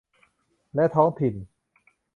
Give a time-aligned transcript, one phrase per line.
[0.75, 1.33] และท้องถิ่น